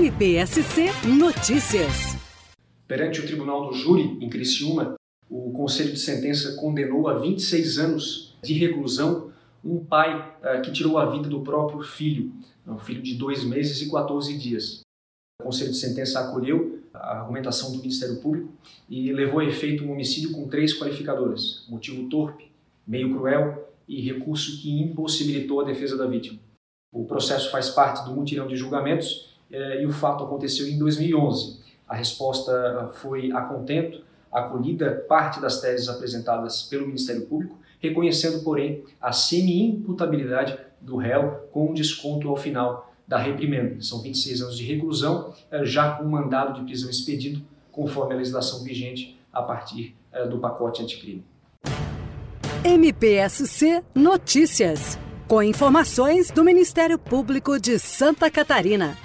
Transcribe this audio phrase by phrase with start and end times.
[0.00, 2.16] MPSC Notícias.
[2.88, 4.94] Perante o Tribunal do Júri, em Criciúma,
[5.28, 9.30] o Conselho de Sentença condenou a 26 anos de reclusão
[9.62, 12.32] um pai uh, que tirou a vida do próprio filho,
[12.66, 14.80] um filho de dois meses e 14 dias.
[15.42, 18.50] O Conselho de Sentença acolheu a argumentação do Ministério Público
[18.88, 22.50] e levou a efeito um homicídio com três qualificadoras: motivo torpe,
[22.86, 26.38] meio cruel e recurso que impossibilitou a defesa da vítima.
[26.90, 31.60] O processo faz parte do mutirão de julgamentos e o fato aconteceu em 2011.
[31.88, 38.84] A resposta foi a contento, acolhida parte das teses apresentadas pelo Ministério Público, reconhecendo, porém,
[39.00, 43.80] a semi-imputabilidade do réu com um desconto ao final da reprimenda.
[43.80, 47.42] São 26 anos de reclusão, eh, já com mandado de prisão expedido,
[47.72, 51.24] conforme a legislação vigente a partir eh, do pacote anticrime.
[52.62, 58.96] MPSC Notícias com informações do Ministério Público de Santa Catarina.